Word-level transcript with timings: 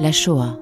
La 0.00 0.12
Shoah, 0.12 0.60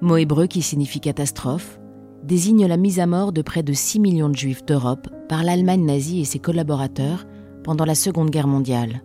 mot 0.00 0.16
hébreu 0.16 0.46
qui 0.46 0.62
signifie 0.62 1.00
catastrophe, 1.00 1.80
désigne 2.22 2.68
la 2.68 2.76
mise 2.76 3.00
à 3.00 3.06
mort 3.06 3.32
de 3.32 3.42
près 3.42 3.64
de 3.64 3.72
6 3.72 3.98
millions 3.98 4.28
de 4.28 4.36
juifs 4.36 4.64
d'Europe 4.64 5.08
par 5.28 5.42
l'Allemagne 5.42 5.84
nazie 5.84 6.20
et 6.20 6.24
ses 6.24 6.38
collaborateurs 6.38 7.26
pendant 7.64 7.84
la 7.84 7.96
Seconde 7.96 8.30
Guerre 8.30 8.46
mondiale. 8.46 9.02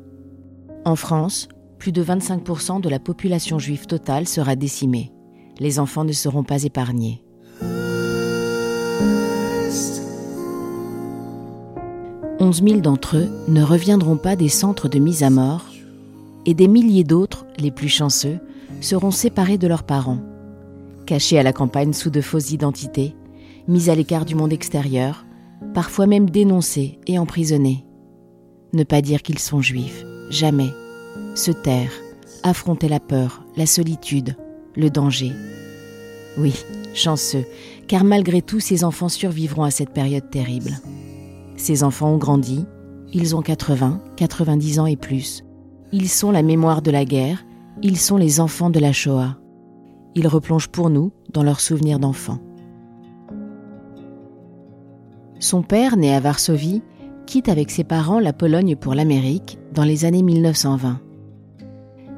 En 0.85 0.95
France, 0.95 1.47
plus 1.79 1.91
de 1.91 2.03
25% 2.03 2.79
de 2.79 2.89
la 2.89 2.99
population 2.99 3.57
juive 3.57 3.87
totale 3.87 4.27
sera 4.27 4.55
décimée. 4.55 5.11
Les 5.59 5.79
enfants 5.79 6.03
ne 6.03 6.11
seront 6.11 6.43
pas 6.43 6.61
épargnés. 6.61 7.23
11 12.39 12.63
000 12.63 12.81
d'entre 12.81 13.17
eux 13.17 13.29
ne 13.47 13.63
reviendront 13.63 14.17
pas 14.17 14.35
des 14.35 14.49
centres 14.49 14.89
de 14.89 14.99
mise 14.99 15.23
à 15.23 15.31
mort 15.31 15.65
et 16.45 16.53
des 16.53 16.67
milliers 16.67 17.03
d'autres, 17.03 17.47
les 17.57 17.71
plus 17.71 17.89
chanceux, 17.89 18.37
seront 18.81 19.11
séparés 19.11 19.57
de 19.57 19.67
leurs 19.67 19.83
parents, 19.83 20.19
cachés 21.05 21.39
à 21.39 21.43
la 21.43 21.53
campagne 21.53 21.93
sous 21.93 22.09
de 22.09 22.21
fausses 22.21 22.51
identités, 22.51 23.15
mis 23.67 23.89
à 23.89 23.95
l'écart 23.95 24.25
du 24.25 24.35
monde 24.35 24.53
extérieur, 24.53 25.25
parfois 25.73 26.07
même 26.07 26.29
dénoncés 26.29 26.99
et 27.07 27.17
emprisonnés. 27.17 27.85
Ne 28.73 28.83
pas 28.83 29.01
dire 29.01 29.21
qu'ils 29.21 29.39
sont 29.39 29.61
juifs, 29.61 30.05
jamais. 30.29 30.69
Se 31.35 31.51
taire, 31.51 31.91
affronter 32.43 32.87
la 32.89 32.99
peur, 32.99 33.43
la 33.55 33.65
solitude, 33.65 34.35
le 34.75 34.89
danger. 34.89 35.31
Oui, 36.37 36.53
chanceux, 36.93 37.45
car 37.87 38.03
malgré 38.03 38.41
tout, 38.41 38.59
ces 38.59 38.83
enfants 38.83 39.09
survivront 39.09 39.63
à 39.63 39.71
cette 39.71 39.91
période 39.91 40.29
terrible. 40.29 40.79
Ces 41.55 41.83
enfants 41.83 42.13
ont 42.13 42.17
grandi, 42.17 42.65
ils 43.13 43.35
ont 43.35 43.41
80, 43.41 44.01
90 44.17 44.79
ans 44.79 44.85
et 44.85 44.97
plus. 44.97 45.45
Ils 45.93 46.09
sont 46.09 46.31
la 46.31 46.43
mémoire 46.43 46.81
de 46.81 46.91
la 46.91 47.05
guerre, 47.05 47.44
ils 47.81 47.97
sont 47.97 48.17
les 48.17 48.39
enfants 48.39 48.69
de 48.69 48.79
la 48.79 48.93
Shoah. 48.93 49.37
Ils 50.15 50.27
replongent 50.27 50.69
pour 50.69 50.89
nous 50.89 51.11
dans 51.33 51.43
leurs 51.43 51.59
souvenirs 51.59 51.99
d'enfants. 51.99 52.39
Son 55.39 55.61
père, 55.61 55.97
né 55.97 56.15
à 56.15 56.19
Varsovie, 56.19 56.81
quitte 57.25 57.49
avec 57.49 57.69
ses 57.69 57.83
parents 57.83 58.19
la 58.19 58.33
Pologne 58.33 58.75
pour 58.75 58.95
l'Amérique 58.95 59.59
dans 59.73 59.83
les 59.83 60.05
années 60.05 60.23
1920. 60.23 61.01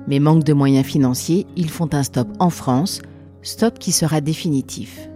Mais 0.08 0.20
manque 0.20 0.44
de 0.44 0.54
moyens 0.54 0.86
financiers, 0.86 1.48
ils 1.56 1.70
font 1.70 1.90
un 1.94 2.04
stop 2.04 2.28
en 2.40 2.50
France, 2.50 3.02
stop 3.42 3.80
qui 3.80 3.92
sera 3.92 4.22
définitif. 4.22 5.10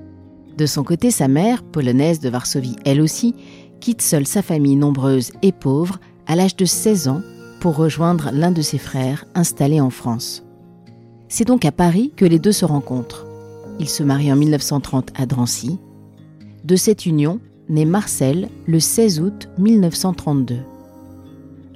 De 0.57 0.65
son 0.65 0.83
côté, 0.83 1.11
sa 1.11 1.27
mère, 1.27 1.63
polonaise 1.63 2.19
de 2.19 2.29
Varsovie 2.29 2.75
elle 2.83 3.01
aussi, 3.01 3.35
quitte 3.79 4.01
seule 4.01 4.27
sa 4.27 4.41
famille 4.41 4.75
nombreuse 4.75 5.31
et 5.41 5.51
pauvre 5.51 5.99
à 6.27 6.35
l'âge 6.35 6.55
de 6.55 6.65
16 6.65 7.07
ans 7.07 7.21
pour 7.61 7.77
rejoindre 7.77 8.31
l'un 8.33 8.51
de 8.51 8.61
ses 8.61 8.77
frères 8.77 9.23
installé 9.35 9.79
en 9.79 9.89
France. 9.89 10.43
C'est 11.29 11.45
donc 11.45 11.63
à 11.63 11.71
Paris 11.71 12.11
que 12.17 12.25
les 12.25 12.39
deux 12.39 12.51
se 12.51 12.65
rencontrent. 12.65 13.25
Ils 13.79 13.87
se 13.87 14.03
marient 14.03 14.33
en 14.33 14.35
1930 14.35 15.11
à 15.15 15.25
Drancy. 15.25 15.79
De 16.65 16.75
cette 16.75 17.05
union 17.05 17.39
naît 17.69 17.85
Marcel 17.85 18.49
le 18.65 18.81
16 18.81 19.21
août 19.21 19.49
1932. 19.57 20.57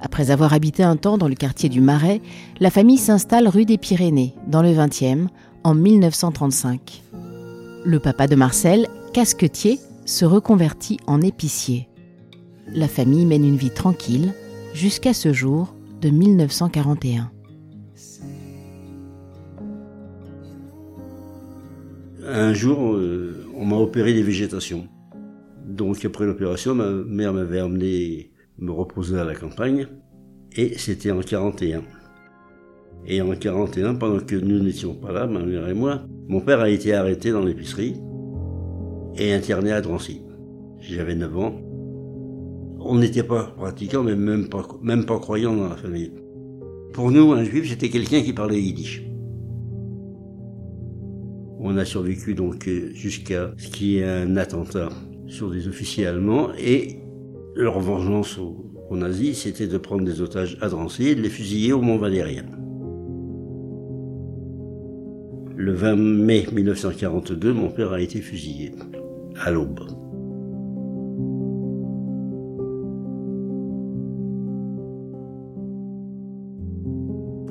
Après 0.00 0.30
avoir 0.30 0.52
habité 0.52 0.82
un 0.82 0.96
temps 0.96 1.16
dans 1.16 1.28
le 1.28 1.34
quartier 1.34 1.70
du 1.70 1.80
Marais, 1.80 2.20
la 2.60 2.70
famille 2.70 2.98
s'installe 2.98 3.48
rue 3.48 3.64
des 3.64 3.78
Pyrénées, 3.78 4.34
dans 4.46 4.60
le 4.60 4.74
20e, 4.74 5.28
en 5.64 5.74
1935. 5.74 7.02
Le 7.84 7.98
papa 7.98 8.26
de 8.26 8.36
Marcel, 8.36 8.88
casquetier, 9.14 9.80
se 10.04 10.26
reconvertit 10.26 10.98
en 11.06 11.22
épicier 11.22 11.88
la 12.72 12.88
famille 12.88 13.26
mène 13.26 13.44
une 13.44 13.56
vie 13.56 13.70
tranquille 13.70 14.32
jusqu'à 14.74 15.14
ce 15.14 15.32
jour 15.32 15.74
de 16.06 16.10
1941. 16.10 17.32
Un 22.24 22.54
jour, 22.54 22.94
euh, 22.94 23.44
on 23.56 23.64
m'a 23.64 23.76
opéré 23.76 24.14
des 24.14 24.22
végétations. 24.22 24.86
Donc 25.66 26.04
après 26.04 26.24
l'opération, 26.24 26.76
ma 26.76 26.90
mère 26.90 27.32
m'avait 27.32 27.58
amené 27.58 28.30
me 28.58 28.70
reposer 28.70 29.18
à 29.18 29.24
la 29.24 29.34
campagne 29.34 29.88
et 30.52 30.78
c'était 30.78 31.10
en 31.10 31.20
41. 31.20 31.82
Et 33.08 33.20
en 33.20 33.34
41, 33.34 33.96
pendant 33.96 34.20
que 34.20 34.36
nous 34.36 34.60
n'étions 34.60 34.94
pas 34.94 35.10
là, 35.10 35.26
ma 35.26 35.44
mère 35.44 35.68
et 35.68 35.74
moi, 35.74 36.02
mon 36.28 36.40
père 36.40 36.60
a 36.60 36.70
été 36.70 36.94
arrêté 36.94 37.32
dans 37.32 37.42
l'épicerie 37.44 37.96
et 39.16 39.32
interné 39.32 39.72
à 39.72 39.80
Drancy. 39.80 40.22
J'avais 40.78 41.16
9 41.16 41.36
ans 41.36 41.65
on 42.88 42.96
n'était 42.96 43.22
pas 43.22 43.44
pratiquants, 43.56 44.02
mais 44.02 44.16
même 44.16 44.48
pas, 44.48 45.18
croyants 45.18 45.56
dans 45.56 45.68
la 45.68 45.76
famille. 45.76 46.12
Pour 46.92 47.10
nous, 47.10 47.32
un 47.32 47.44
juif, 47.44 47.68
c'était 47.68 47.88
quelqu'un 47.88 48.22
qui 48.22 48.32
parlait 48.32 48.60
yiddish. 48.60 49.02
On 51.58 51.76
a 51.76 51.84
survécu 51.84 52.34
donc 52.34 52.68
jusqu'à 52.94 53.52
ce 53.56 53.68
qu'il 53.68 53.86
y 53.88 53.98
ait 53.98 54.04
un 54.04 54.36
attentat 54.36 54.88
sur 55.26 55.50
des 55.50 55.66
officiers 55.68 56.06
allemands 56.06 56.50
et 56.58 57.00
leur 57.54 57.80
vengeance 57.80 58.38
aux, 58.38 58.96
nazis, 58.96 59.42
c'était 59.42 59.66
de 59.66 59.78
prendre 59.78 60.04
des 60.04 60.20
otages 60.20 60.56
à 60.60 60.68
Drancy 60.68 61.08
et 61.08 61.14
de 61.14 61.22
les 61.22 61.28
fusiller 61.28 61.72
au 61.72 61.80
Mont 61.80 61.98
Valérien. 61.98 62.44
Le 65.56 65.72
20 65.72 65.96
mai 65.96 66.46
1942, 66.52 67.52
mon 67.52 67.68
père 67.70 67.92
a 67.92 68.00
été 68.00 68.20
fusillé 68.20 68.72
à 69.42 69.50
l'aube. 69.50 69.80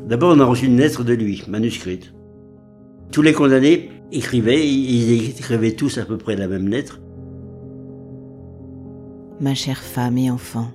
D'abord, 0.05 0.35
on 0.35 0.39
a 0.39 0.45
reçu 0.45 0.67
une 0.67 0.77
lettre 0.77 1.03
de 1.03 1.13
lui, 1.13 1.43
manuscrite. 1.47 2.13
Tous 3.11 3.23
les 3.23 3.33
condamnés 3.33 3.89
écrivaient, 4.11 4.67
ils 4.67 5.29
écrivaient 5.31 5.71
tous 5.71 5.97
à 5.97 6.05
peu 6.05 6.17
près 6.17 6.35
la 6.35 6.47
même 6.47 6.67
lettre. 6.67 7.01
Ma 9.39 9.55
chère 9.55 9.81
femme 9.81 10.17
et 10.17 10.29
enfant, 10.29 10.67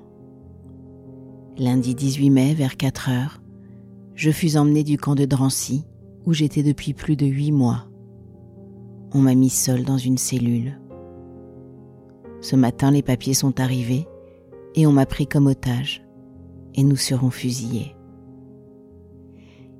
lundi 1.58 1.94
18 1.94 2.30
mai 2.30 2.54
vers 2.54 2.76
4 2.76 3.08
heures, 3.08 3.40
je 4.16 4.32
fus 4.32 4.56
emmenée 4.56 4.82
du 4.82 4.98
camp 4.98 5.14
de 5.14 5.24
Drancy, 5.26 5.84
où 6.26 6.32
j'étais 6.32 6.64
depuis 6.64 6.92
plus 6.92 7.16
de 7.16 7.26
huit 7.26 7.52
mois. 7.52 7.86
On 9.14 9.18
m'a 9.18 9.34
mis 9.34 9.48
seule 9.48 9.84
dans 9.84 9.96
une 9.96 10.18
cellule. 10.18 10.78
Ce 12.40 12.56
matin, 12.56 12.90
les 12.90 13.02
papiers 13.02 13.34
sont 13.34 13.60
arrivés 13.60 14.06
et 14.74 14.86
on 14.86 14.92
m'a 14.92 15.06
pris 15.06 15.26
comme 15.26 15.46
otage, 15.46 16.02
et 16.74 16.82
nous 16.82 16.96
serons 16.96 17.30
fusillés 17.30 17.94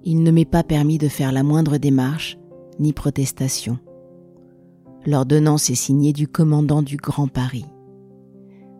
il 0.04 0.22
ne 0.22 0.30
m'est 0.30 0.44
pas 0.44 0.62
permis 0.62 0.98
de 0.98 1.08
faire 1.08 1.32
la 1.32 1.42
moindre 1.42 1.76
démarche 1.76 2.38
ni 2.78 2.92
protestation. 2.92 3.78
L'ordonnance 5.06 5.70
est 5.70 5.74
signée 5.74 6.12
du 6.12 6.28
commandant 6.28 6.82
du 6.82 6.96
Grand 6.96 7.28
Paris. 7.28 7.66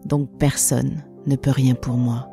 Donc 0.05 0.31
personne 0.39 1.05
ne 1.27 1.37
peut 1.37 1.51
rien 1.51 1.75
pour 1.75 1.95
moi. 1.95 2.27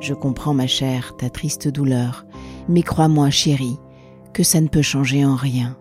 Je 0.00 0.14
comprends, 0.14 0.54
ma 0.54 0.66
chère, 0.66 1.16
ta 1.16 1.30
triste 1.30 1.68
douleur, 1.68 2.26
mais 2.68 2.82
crois-moi, 2.82 3.30
chérie, 3.30 3.78
que 4.32 4.42
ça 4.42 4.60
ne 4.60 4.68
peut 4.68 4.82
changer 4.82 5.24
en 5.24 5.34
rien. 5.34 5.76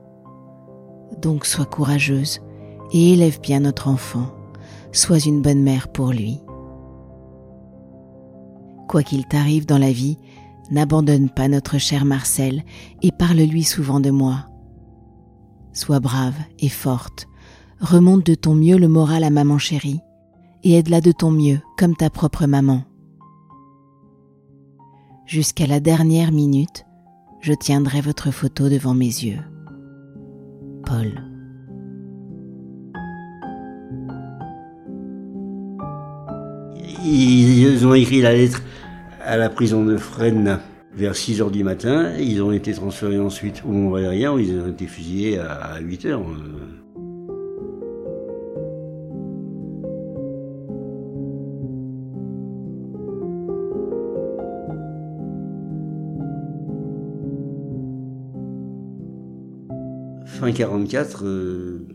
Donc 1.22 1.46
sois 1.46 1.66
courageuse 1.66 2.42
et 2.92 3.14
élève 3.14 3.40
bien 3.42 3.62
notre 3.62 3.88
enfant. 3.88 4.28
Sois 4.92 5.20
une 5.20 5.42
bonne 5.42 5.62
mère 5.62 5.90
pour 5.90 6.12
lui. 6.12 6.40
Quoi 8.88 9.04
qu'il 9.04 9.26
t'arrive 9.26 9.66
dans 9.66 9.78
la 9.78 9.92
vie, 9.92 10.18
n'abandonne 10.72 11.30
pas 11.30 11.48
notre 11.48 11.78
cher 11.78 12.06
Marcel 12.06 12.64
et 13.02 13.12
parle-lui 13.12 13.64
souvent 13.64 14.00
de 14.00 14.12
moi. 14.12 14.48
Sois 15.74 16.00
brave 16.00 16.38
et 16.60 16.70
forte, 16.70 17.28
remonte 17.80 18.26
de 18.26 18.36
ton 18.36 18.56
mieux 18.56 18.78
le 18.78 18.88
moral 18.88 19.24
à 19.24 19.30
maman 19.30 19.58
chérie 19.58 20.00
et 20.64 20.78
aide-la 20.78 21.02
de 21.02 21.12
ton 21.12 21.32
mieux 21.32 21.60
comme 21.78 21.96
ta 21.96 22.10
propre 22.10 22.46
maman. 22.46 22.84
Jusqu'à 25.26 25.68
la 25.68 25.80
dernière 25.80 26.32
minute, 26.32 26.86
je 27.42 27.54
tiendrai 27.54 28.02
votre 28.02 28.32
photo 28.32 28.70
devant 28.70 28.94
mes 28.94 29.06
yeux. 29.06 29.42
Paul. 30.86 31.35
Ils 37.08 37.86
ont 37.86 37.94
écrit 37.94 38.22
la 38.22 38.34
lettre 38.34 38.64
à 39.24 39.38
la 39.38 39.50
prison 39.50 39.86
de 39.86 39.96
Fresnes 39.96 40.60
vers 40.96 41.16
6 41.16 41.40
heures 41.40 41.52
du 41.52 41.64
matin. 41.64 42.12
Ils 42.18 42.42
ont 42.42 42.52
été 42.52 42.74
transférés 42.74 43.20
ensuite 43.20 43.62
au 43.64 43.72
Mont-Valérien 43.72 44.34
où 44.34 44.40
ils 44.40 44.60
ont 44.60 44.70
été 44.70 44.88
fusillés 44.88 45.38
à 45.38 45.80
8 45.82 46.06
heures. 46.06 46.24
Fin 60.26 60.52
44, 60.52 61.24
euh, 61.24 61.86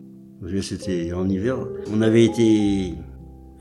c'était 0.61 1.11
en 1.11 1.27
hiver, 1.27 1.57
on 1.93 2.01
avait 2.01 2.23
été 2.25 2.93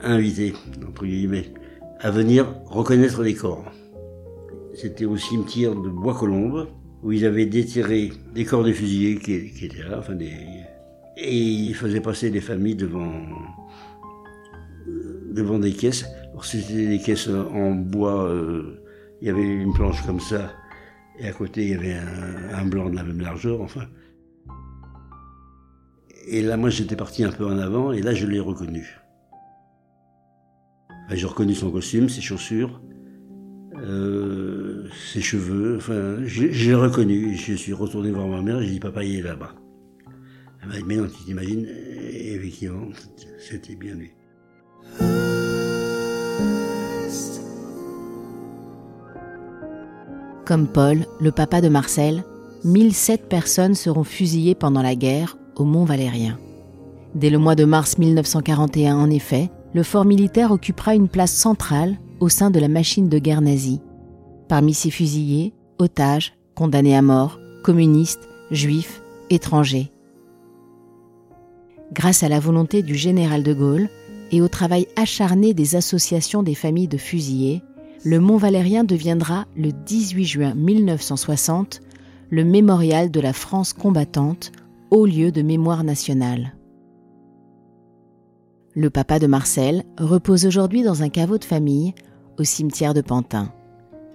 invités, 0.03 0.55
entre 0.87 1.05
guillemets, 1.05 1.53
à 2.01 2.11
venir 2.11 2.47
reconnaître 2.67 3.23
les 3.23 3.35
corps. 3.35 3.65
C'était 4.75 5.05
au 5.05 5.17
cimetière 5.17 5.75
de 5.75 5.89
Bois-Colombes, 5.89 6.69
où 7.03 7.13
ils 7.13 7.25
avaient 7.25 7.47
déterré 7.47 8.13
des 8.35 8.45
corps 8.45 8.65
de 8.65 8.73
fusillés 8.73 9.19
qui, 9.19 9.35
étaient 9.35 9.89
là, 9.89 9.99
enfin 9.99 10.15
des... 10.15 10.33
et 11.17 11.35
ils 11.35 11.75
faisaient 11.75 12.01
passer 12.01 12.31
des 12.31 12.41
familles 12.41 12.77
devant, 12.77 13.13
devant 15.33 15.59
des 15.59 15.73
caisses. 15.73 16.07
C'était 16.43 16.87
des 16.87 16.99
caisses 16.99 17.29
en 17.29 17.73
bois, 17.73 18.25
euh, 18.25 18.83
il 19.21 19.29
y 19.29 19.31
avait 19.31 19.43
une 19.43 19.75
planche 19.75 20.05
comme 20.07 20.21
ça, 20.21 20.51
et 21.19 21.29
à 21.29 21.33
côté 21.33 21.65
il 21.65 21.71
y 21.71 21.75
avait 21.75 21.93
un, 21.93 22.55
un 22.55 22.65
blanc 22.65 22.89
de 22.89 22.97
la 22.97 23.05
même 23.05 23.21
largeur, 23.21 23.61
enfin. 23.61 23.83
Et 26.27 26.43
là, 26.43 26.57
moi, 26.57 26.71
j'étais 26.71 26.97
parti 26.97 27.25
un 27.25 27.31
peu 27.31 27.45
en 27.45 27.59
avant, 27.59 27.93
et 27.93 28.01
là, 28.01 28.15
je 28.15 28.27
l'ai 28.27 28.41
reconnu. 28.41 29.01
J'ai 31.17 31.27
reconnu 31.27 31.55
son 31.55 31.71
costume, 31.71 32.09
ses 32.09 32.21
chaussures, 32.21 32.81
euh, 33.77 34.89
ses 35.13 35.21
cheveux. 35.21 35.77
Enfin, 35.77 36.19
j'ai 36.25 36.75
reconnu. 36.75 37.35
Je 37.37 37.55
suis 37.55 37.73
retourné 37.73 38.11
voir 38.11 38.29
ma 38.29 38.43
mère, 38.43 38.61
j'ai 38.63 38.71
dit, 38.71 38.81
papa, 38.81 39.05
il 39.05 39.17
est 39.17 39.23
là-bas. 39.23 39.55
Elle 40.63 40.69
m'a 40.69 40.77
dit, 40.77 40.85
mais 40.87 40.97
non, 40.97 41.07
tu 41.07 41.25
t'imagines 41.25 41.67
Effectivement, 42.13 42.89
c'était 43.39 43.77
bien 43.77 43.95
lui. 43.95 44.13
Comme 50.45 50.67
Paul, 50.67 51.07
le 51.21 51.31
papa 51.31 51.61
de 51.61 51.69
Marcel, 51.69 52.25
1007 52.65 53.29
personnes 53.29 53.75
seront 53.75 54.05
fusillées 54.05 54.55
pendant 54.55 54.83
la 54.83 54.97
guerre 54.97 55.39
au 55.57 55.65
Mont 55.65 55.85
Valérien. 55.85 56.39
Dès 57.15 57.31
le 57.31 57.39
mois 57.39 57.55
de 57.55 57.65
mars 57.65 57.99
1941, 57.99 58.97
en 58.97 59.11
effet, 59.11 59.51
le 59.73 59.83
fort 59.83 60.05
militaire 60.05 60.51
occupera 60.51 60.95
une 60.95 61.09
place 61.09 61.33
centrale 61.33 61.99
au 62.19 62.29
sein 62.29 62.51
de 62.51 62.59
la 62.59 62.69
machine 62.69 63.09
de 63.09 63.19
guerre 63.19 63.41
nazie. 63.41 63.81
Parmi 64.49 64.75
ces 64.75 64.91
fusillés, 64.91 65.55
otages, 65.79 66.35
condamnés 66.55 66.97
à 66.97 67.03
mort, 67.03 67.39
communistes, 67.63 68.29
juifs, 68.51 69.03
étrangers. 69.31 69.93
Grâce 71.93 72.23
à 72.23 72.29
la 72.29 72.41
volonté 72.41 72.83
du 72.83 72.95
général 72.95 73.43
de 73.43 73.55
Gaulle 73.55 73.89
et 74.33 74.41
au 74.41 74.49
travail 74.49 74.87
acharné 74.97 75.55
des 75.55 75.77
associations 75.77 76.43
des 76.43 76.55
familles 76.55 76.89
de 76.89 76.99
fusillés, 76.99 77.63
le 78.05 78.21
Mont 78.21 78.39
Valérien 78.39 78.85
deviendra, 78.85 79.47
le 79.57 79.73
18 79.73 80.25
juin 80.25 80.55
1960, 80.55 81.81
le 82.31 82.45
mémorial 82.45 83.11
de 83.11 83.21
la 83.21 83.33
France 83.33 83.73
combattante, 83.73 84.53
haut 84.91 85.07
lieu 85.07 85.33
de 85.33 85.43
mémoire 85.43 85.85
nationale. 85.85 86.55
Le 88.81 88.89
papa 88.89 89.19
de 89.19 89.27
Marcel 89.27 89.85
repose 89.99 90.47
aujourd'hui 90.47 90.83
dans 90.83 91.03
un 91.03 91.11
caveau 91.11 91.37
de 91.37 91.45
famille 91.45 91.93
au 92.39 92.45
cimetière 92.45 92.95
de 92.95 93.03
Pantin. 93.03 93.53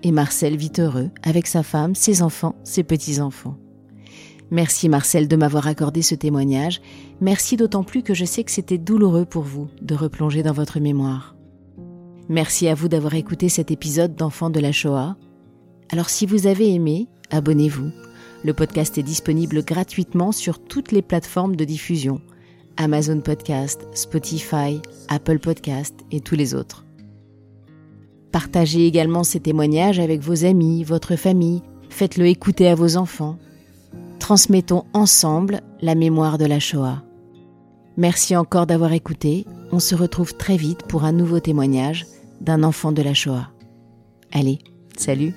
Et 0.02 0.12
Marcel 0.12 0.58
vit 0.58 0.72
heureux 0.80 1.12
avec 1.22 1.46
sa 1.46 1.62
femme, 1.62 1.94
ses 1.94 2.24
enfants, 2.24 2.56
ses 2.64 2.82
petits-enfants. 2.82 3.60
Merci 4.50 4.90
Marcel 4.90 5.28
de 5.28 5.36
m'avoir 5.36 5.68
accordé 5.68 6.02
ce 6.02 6.16
témoignage. 6.16 6.82
Merci 7.22 7.58
d'autant 7.58 7.84
plus 7.84 8.02
que 8.02 8.16
je 8.16 8.26
sais 8.26 8.44
que 8.44 8.50
c'était 8.50 8.80
douloureux 8.80 9.26
pour 9.26 9.44
vous 9.44 9.68
de 9.84 9.94
replonger 9.94 10.42
dans 10.42 10.52
votre 10.52 10.80
mémoire. 10.80 11.36
Merci 12.28 12.68
à 12.68 12.74
vous 12.74 12.88
d'avoir 12.88 13.14
écouté 13.14 13.50
cet 13.50 13.70
épisode 13.70 14.16
d'Enfants 14.16 14.50
de 14.50 14.60
la 14.60 14.72
Shoah. 14.72 15.16
Alors 15.92 16.10
si 16.10 16.26
vous 16.26 16.48
avez 16.48 16.74
aimé, 16.74 17.08
abonnez-vous. 17.30 17.92
Le 18.44 18.54
podcast 18.56 18.98
est 18.98 19.04
disponible 19.04 19.64
gratuitement 19.64 20.32
sur 20.32 20.58
toutes 20.58 20.92
les 20.92 21.04
plateformes 21.04 21.56
de 21.56 21.66
diffusion 21.66 22.20
Amazon 22.78 23.22
Podcast, 23.22 23.88
Spotify, 23.94 24.82
Apple 25.10 25.40
Podcast 25.40 25.96
et 26.12 26.22
tous 26.22 26.36
les 26.36 26.54
autres. 26.54 26.86
Partagez 28.32 28.86
également 28.86 29.24
ces 29.24 29.40
témoignages 29.40 30.00
avec 30.00 30.22
vos 30.22 30.46
amis, 30.46 30.84
votre 30.84 31.16
famille, 31.16 31.62
faites-le 31.90 32.28
écouter 32.28 32.68
à 32.68 32.76
vos 32.76 32.98
enfants. 32.98 33.38
Transmettons 34.20 34.84
ensemble 34.94 35.62
la 35.82 35.96
mémoire 35.96 36.38
de 36.38 36.46
la 36.46 36.60
Shoah. 36.60 37.04
Merci 37.98 38.36
encore 38.36 38.68
d'avoir 38.68 38.92
écouté, 38.92 39.46
on 39.72 39.80
se 39.80 39.96
retrouve 39.96 40.36
très 40.36 40.58
vite 40.58 40.84
pour 40.84 41.06
un 41.06 41.14
nouveau 41.14 41.40
témoignage 41.40 42.06
d'un 42.42 42.64
enfant 42.64 42.92
de 42.92 43.02
la 43.02 43.14
Shoah. 43.14 43.50
Allez, 44.34 44.60
salut 44.98 45.34